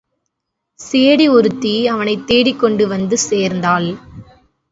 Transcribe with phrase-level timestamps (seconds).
[0.79, 3.89] சேடி ஒருத்தி அவனைத் தேடிக்கொண்டு வந்து சேர்ந்தாள்.